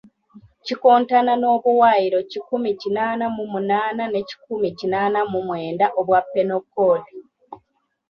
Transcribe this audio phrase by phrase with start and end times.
[0.65, 7.11] Kikontana n'obuwayiro kikumi kinaana mu munaana ne kikumi kinaana mu mwenda obwa Penal Code.